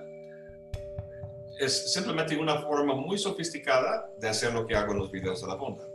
[1.59, 5.47] es simplemente una forma muy sofisticada de hacer lo que hago en los videos de
[5.47, 5.87] la fonda.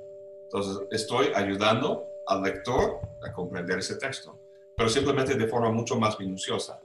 [0.42, 4.36] Entonces, estoy ayudando al lector a comprender ese texto,
[4.76, 6.80] pero simplemente de forma mucho más minuciosa.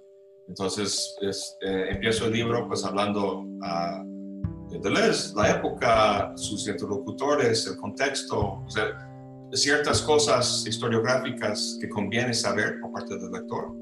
[0.48, 1.18] Entonces,
[1.62, 8.62] eh, empiezo el libro pues hablando uh, de Deleuze, la época, sus interlocutores, el contexto,
[8.66, 8.86] o sea,
[9.54, 13.74] ciertas cosas historiográficas que conviene saber por parte del lector,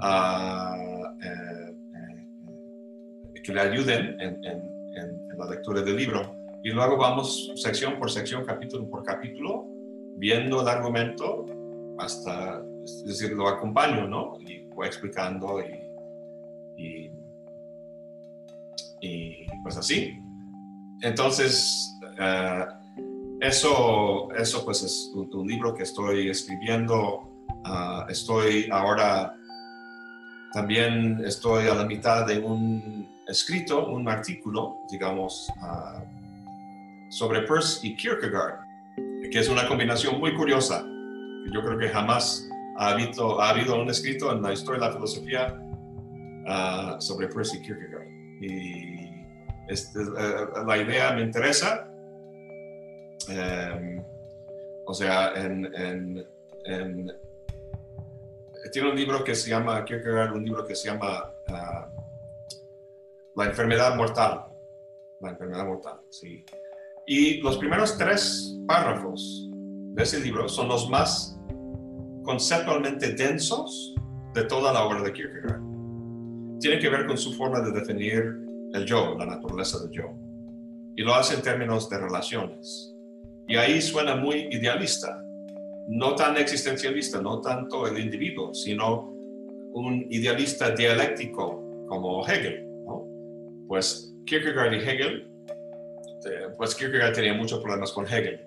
[0.00, 0.76] ah,
[1.22, 1.74] eh,
[3.34, 4.80] eh, que le ayuden en, en,
[5.38, 6.36] la lectura del libro.
[6.62, 9.66] Y luego vamos sección por sección, capítulo por capítulo,
[10.18, 11.46] viendo el argumento
[11.98, 14.38] hasta, es decir, lo acompaño, ¿no?
[14.40, 15.89] Y voy explicando y
[19.00, 20.18] y, pues así.
[21.02, 22.64] Entonces, eh,
[23.40, 27.28] eso, eso pues es un, libro que estoy escribiendo.
[27.64, 29.34] Ah, estoy ahora,
[30.52, 36.02] también estoy a la mitad de un escrito, un artículo, digamos, ah,
[37.10, 38.60] sobre Peirce y Kierkegaard,
[39.30, 40.84] que es una combinación muy curiosa.
[41.52, 44.92] Yo creo que jamás ha habido, ha habido un escrito en la historia de la
[44.92, 45.69] filosofía
[46.46, 48.08] Ah, sobre Percy Kierkegaard.
[48.40, 49.10] Y
[49.68, 51.86] este, eh, la idea me interesa.
[53.28, 54.02] Em,
[54.86, 56.26] o sea, en,
[58.72, 61.88] tiene un libro que se llama, Kierkegaard, un libro que se llama ah,
[63.36, 64.46] La enfermedad mortal.
[65.20, 66.44] La enfermedad mortal, sí.
[67.06, 71.38] Y los primeros tres párrafos de ese libro son los más
[72.24, 73.94] conceptualmente densos
[74.34, 75.69] de toda la obra de Kierkegaard
[76.60, 78.38] tiene que ver con su forma de definir
[78.72, 80.14] el yo, la naturaleza del yo.
[80.96, 82.94] Y lo hace en términos de relaciones.
[83.48, 85.24] Y ahí suena muy idealista,
[85.88, 89.10] no tan existencialista, no tanto el individuo, sino
[89.72, 92.64] un idealista dialéctico como Hegel.
[92.84, 93.04] ¿no?
[93.66, 95.30] Pues Kierkegaard y Hegel,
[96.26, 98.46] eh, pues Kierkegaard tenía muchos problemas con Hegel.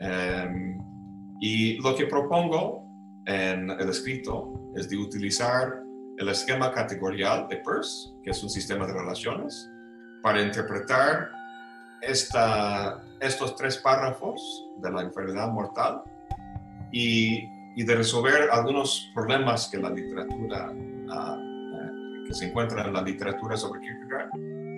[0.00, 0.78] Em,
[1.40, 2.86] y lo que propongo
[3.26, 5.81] en el escrito es de utilizar
[6.22, 9.68] el esquema categorial de Peirce, que es un sistema de relaciones,
[10.22, 11.30] para interpretar
[12.00, 16.02] esta, estos tres párrafos de la enfermedad mortal
[16.92, 20.70] y, de resolver algunos problemas que la literatura,
[21.10, 24.30] ah, eh, que se encuentran en la literatura sobre Kierkegaard,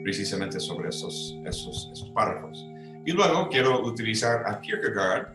[0.03, 2.65] precisamente sobre esos, esos, esos párrafos.
[3.05, 5.27] Y luego quiero utilizar a Kierkegaard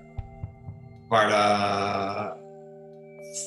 [1.10, 2.40] para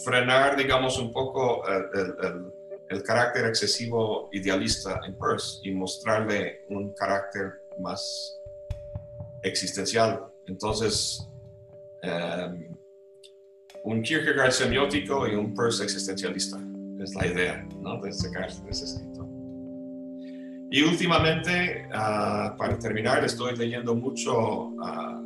[0.04, 2.51] frenar, digamos, un poco el,
[3.01, 8.38] carácter excesivo idealista en Peirce y mostrarle un carácter más
[9.43, 10.26] existencial.
[10.47, 11.26] Entonces,
[12.03, 12.76] em,
[13.84, 16.59] un Kierkegaard semiótico y un Peirce existencialista
[17.01, 18.01] es la idea ¿no?
[18.01, 19.26] de, ese, de escrito.
[20.70, 25.22] Y últimamente, ah, para terminar, estoy leyendo mucho a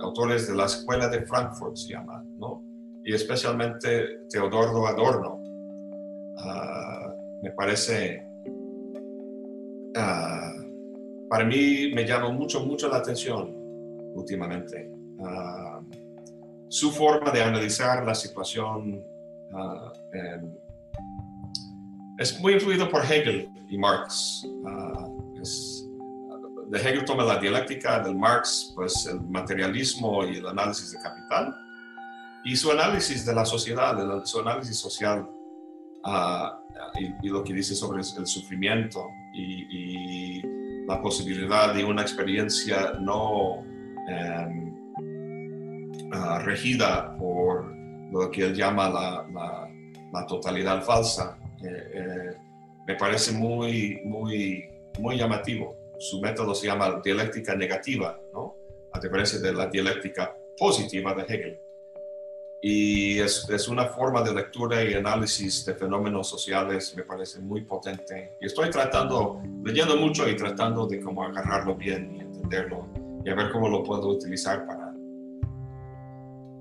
[0.00, 2.66] autores de la Escuela de Frankfurt, se llama, ¿no?
[3.06, 5.40] y especialmente Teodoro Adorno.
[6.38, 6.95] Ah,
[7.42, 8.26] me parece,
[9.96, 10.52] ah,
[11.28, 13.52] para mí me llama mucho, mucho la atención
[14.14, 14.90] últimamente.
[15.24, 15.80] Ah,
[16.68, 19.04] su forma de analizar la situación
[22.18, 24.46] es muy influido por Hegel y Marx.
[26.68, 31.54] de Hegel toma la dialéctica, del Marx, pues el materialismo y el análisis de capital
[32.44, 35.28] y su análisis de la sociedad, su análisis social
[36.06, 36.60] ah,
[37.22, 40.42] y, lo que dice sobre el, sufrimiento y,
[40.86, 43.64] la posibilidad de una experiencia no
[44.08, 44.72] em,
[46.12, 47.74] ah, regida por
[48.12, 49.26] lo que él llama la,
[50.12, 52.36] la, totalidad falsa, eh, eh,
[52.86, 54.64] me parece muy, muy,
[55.00, 55.74] muy llamativo.
[55.98, 58.54] Su método se llama dialéctica negativa, ¿no?
[58.92, 61.65] a diferencia de la dialéctica positiva de Hegel
[62.62, 67.62] y es, es, una forma de lectura y análisis de fenómenos sociales, me parece muy
[67.62, 68.36] potente.
[68.40, 72.88] Y estoy tratando, leyendo mucho y tratando de cómo agarrarlo bien y entenderlo
[73.24, 74.86] y a ver cómo lo puedo utilizar para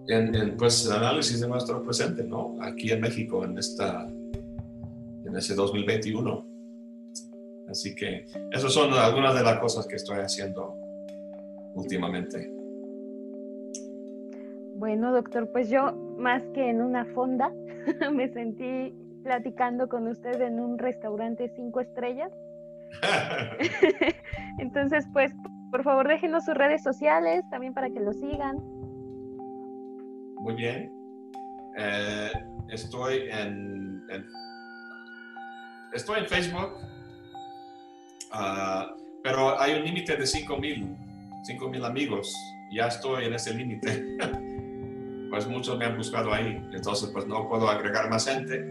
[0.08, 2.58] en, pues, el análisis de nuestro presente, ¿no?
[2.62, 6.46] Aquí en México, en, esta, en ese 2021.
[7.70, 10.76] Así que esas son algunas de las cosas que estoy haciendo
[11.74, 12.52] últimamente.
[14.76, 17.50] Bueno, doctor, pues yo más que en una fonda,
[18.14, 22.32] me sentí platicando con usted en un restaurante cinco estrellas.
[24.60, 25.32] Entonces, pues,
[25.72, 28.58] por favor, déjenos sus redes sociales también para que lo sigan.
[30.42, 30.92] Muy bien.
[31.78, 32.32] Eh,
[32.70, 34.06] estoy en,
[35.94, 36.74] estoy en Facebook,
[38.32, 40.96] ah, pero hay un límite de 5 mil,
[41.44, 42.36] 5 mil amigos.
[42.72, 44.18] Ya estoy en ese límite.
[45.36, 48.66] Pues muchos me han buscado ahí, entonces pues no puedo agregar más gente.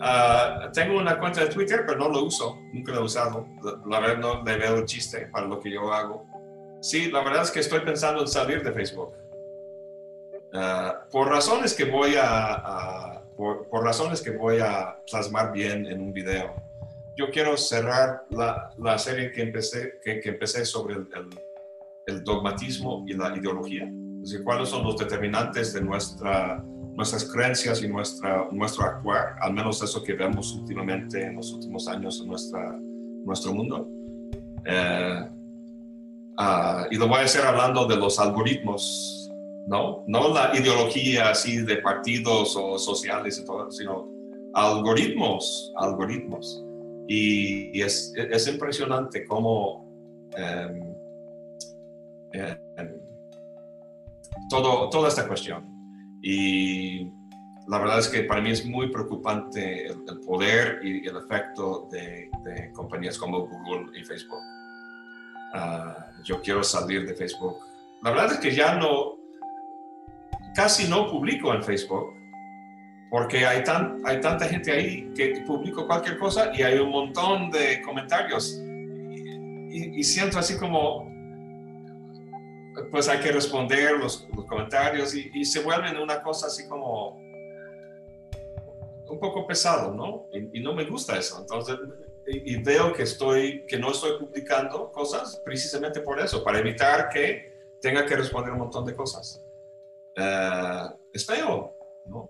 [0.00, 3.44] Ah, tengo una cuenta de Twitter, pero no lo uso, nunca lo he usado.
[3.84, 6.24] La, verdad no le veo chiste para lo que yo hago.
[6.80, 9.12] Sí, la verdad es que estoy pensando en salir de Facebook.
[10.52, 16.12] Ah, por razones que voy a, por, razones que voy a plasmar bien en un
[16.12, 16.54] video.
[17.16, 21.08] Yo quiero cerrar la, serie que empecé, que, empecé sobre el,
[22.06, 23.90] el dogmatismo y la ideología
[24.24, 26.64] decir, cuáles son los determinantes de nuestra,
[26.94, 31.88] nuestras creencias y nuestra, nuestro actuar, al menos eso que vemos últimamente en los últimos
[31.88, 32.78] años en nuestra,
[33.24, 33.88] nuestro mundo.
[34.64, 35.28] Eh,
[36.38, 39.30] ah, y lo voy a hacer hablando de los algoritmos,
[39.66, 40.04] ¿no?
[40.06, 44.08] No la ideología así de partidos o sociales y todo, sino
[44.54, 46.64] algoritmos, algoritmos.
[47.08, 49.86] Y, es, es, impresionante cómo
[50.34, 50.94] em,
[52.32, 52.63] em,
[54.62, 55.64] todo, toda esta cuestión.
[56.22, 57.12] Y
[57.66, 62.30] la verdad es que para mí es muy preocupante el, poder y el efecto de,
[62.72, 64.42] compañías como Google y Facebook.
[65.54, 67.56] Ah, yo quiero salir de Facebook.
[68.02, 69.16] La verdad es que ya no,
[70.54, 72.14] casi no publico en Facebook,
[73.10, 77.50] porque hay, tan, hay tanta gente ahí que publico cualquier cosa y hay un montón
[77.50, 78.60] de comentarios.
[78.60, 81.13] y siento así como,
[82.90, 87.16] pues hay que responder los, comentarios y, se vuelven una cosa así como
[89.06, 90.26] un poco pesado, ¿no?
[90.52, 91.40] Y, no me gusta eso.
[91.40, 91.76] Entonces,
[92.26, 97.76] y, veo que estoy, que no estoy publicando cosas precisamente por eso, para evitar que
[97.80, 99.44] tenga que responder un montón de cosas.
[100.16, 102.28] Uh, es feo, ¿no?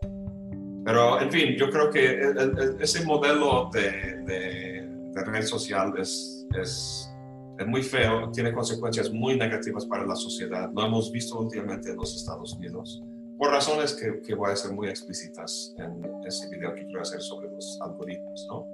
[0.85, 2.35] Pero, en fin, yo creo que
[2.81, 7.14] ese modelo de, de, de red social es, es
[7.59, 10.71] es muy feo, tiene consecuencias muy negativas para la sociedad.
[10.73, 13.03] Lo hemos visto últimamente en los Estados Unidos,
[13.39, 17.21] por razones que, que voy a ser muy explícitas en ese video que quiero hacer
[17.21, 18.67] sobre los algoritmos, ¿no?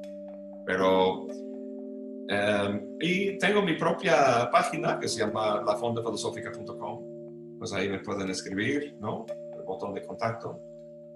[0.65, 1.27] Pero,
[2.29, 8.97] em, y tengo mi propia página que se llama lafondafilosófica.com, pues ahí me pueden escribir,
[9.01, 9.27] ¿no?
[9.55, 10.61] El botón de contacto.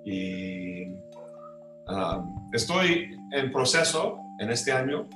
[0.04, 1.02] Y em,
[2.52, 5.08] estoy en proceso en este año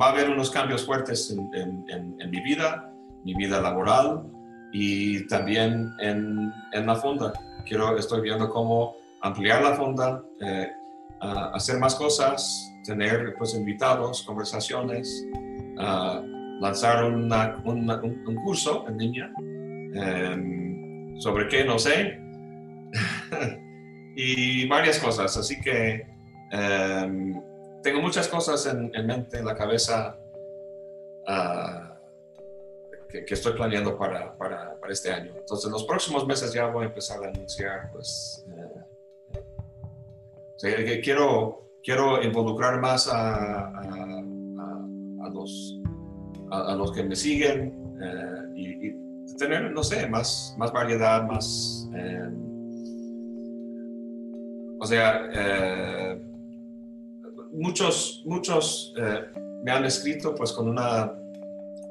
[0.00, 2.92] va a haber unos cambios fuertes en, mi vida,
[3.24, 4.24] mi vida laboral
[4.72, 7.32] y también en, la fonda.
[7.64, 10.70] Quiero, estoy viendo cómo ampliar la fonda, eh,
[11.20, 15.26] hacer más cosas, tener pues, invitados, conversaciones,
[16.60, 17.30] lanzar un,
[18.44, 19.30] curso en línea
[19.94, 22.20] em, sobre qué no sé
[24.16, 25.36] y varias cosas.
[25.36, 26.06] Así que
[26.50, 27.40] em,
[27.86, 30.18] tengo muchas cosas en, mente, en la cabeza,
[31.28, 31.96] ah,
[33.08, 35.30] que, estoy planeando para, para, para, este año.
[35.36, 38.44] Entonces, en los próximos meses ya voy a empezar a anunciar, pues,
[40.64, 43.82] eh, quiero, quiero involucrar más a, a,
[45.22, 45.80] a los,
[46.50, 51.88] a, los que me siguen eh, y, tener, no sé, más, más variedad, más...
[51.94, 52.30] Eh,
[54.80, 55.30] o sea,
[57.52, 58.94] muchos, muchos
[59.62, 61.12] me han escrito pues con una,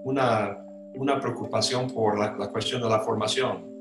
[0.03, 0.65] una
[0.97, 3.73] una preocupación por la, cuestión de la formación.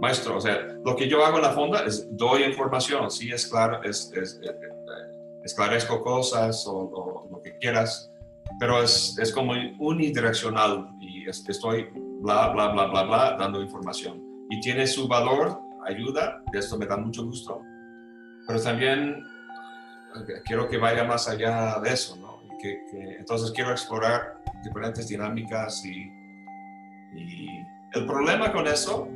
[0.00, 3.46] Maestro, o sea, lo que yo hago en la fonda es doy información, sí, es
[3.46, 8.12] claro, es, es, eh, eh, esclarezco cosas o, lo que quieras,
[8.60, 11.88] pero es, es como unidireccional y estoy
[12.20, 14.22] bla, bla, bla, bla, bla, dando información.
[14.50, 17.60] Y tiene su valor, ayuda, esto me da mucho gusto,
[18.46, 19.37] pero también eh,
[20.44, 22.38] quiero que vaya más allá de eso, ¿no?
[22.58, 22.82] que,
[23.18, 26.12] entonces quiero explorar diferentes dinámicas y,
[27.94, 29.08] el problema con eso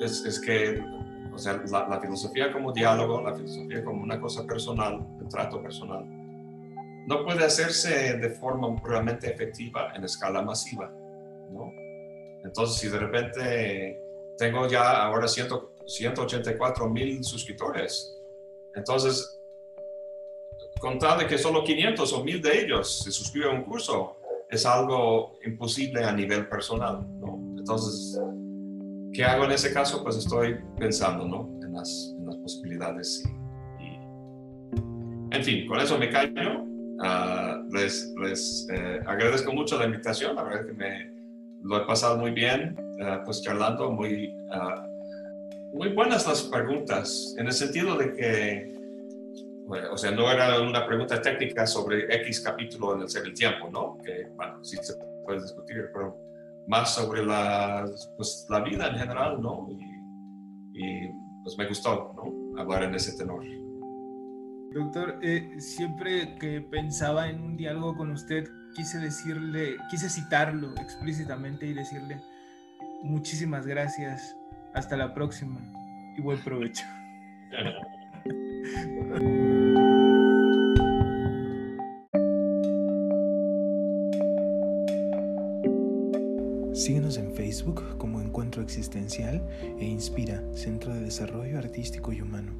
[0.00, 0.82] es, es que
[1.32, 6.04] o sea, la, filosofía como diálogo, la filosofía como una cosa personal, de trato personal,
[7.06, 10.92] no puede hacerse de forma realmente efectiva en escala masiva,
[11.52, 11.72] ¿no?
[12.42, 14.00] Entonces, si de repente
[14.36, 18.18] tengo ya ahora 184 mil suscriptores,
[18.74, 19.37] entonces
[20.78, 24.16] contar de que solo 500 o 1000 de ellos se suscriben a un curso
[24.50, 27.38] es algo imposible a nivel personal, ¿no?
[27.58, 28.18] Entonces,
[29.12, 30.02] ¿qué hago en ese caso?
[30.02, 31.50] Pues estoy pensando, ¿no?
[31.62, 33.24] En las, en las posibilidades
[33.78, 36.64] y, En fin, con eso me callo.
[37.00, 41.12] Ah, les, les eh, agradezco mucho la invitación, la verdad que me
[41.62, 44.84] lo he pasado muy bien, ah, pues charlando, muy, ah,
[45.74, 48.77] muy buenas las preguntas, en el sentido de que
[49.68, 53.68] o sea, no era una pregunta técnica sobre X capítulo en el ser el tiempo,
[53.70, 53.98] ¿no?
[54.02, 54.94] Que, bueno, sí se
[55.24, 56.16] puede discutir, pero
[56.66, 59.68] más sobre la, pues, la vida en general, ¿no?
[59.70, 61.08] Y,
[61.42, 62.60] pues me gustó, ¿no?
[62.60, 63.42] Hablar en ese tenor.
[64.72, 71.66] Doctor, eh, siempre que pensaba en un diálogo con usted, quise decirle, quise citarlo explícitamente
[71.66, 72.20] y decirle
[73.02, 74.36] muchísimas gracias,
[74.74, 75.60] hasta la próxima
[76.16, 76.84] y buen provecho.
[86.72, 89.46] Síguenos en Facebook como Encuentro Existencial
[89.78, 92.52] e Inspira, Centro de Desarrollo Artístico y Humano.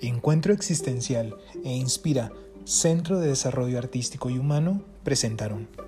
[0.00, 2.32] Encuentro Existencial e Inspira,
[2.64, 5.79] Centro de Desarrollo Artístico y Humano presentaron.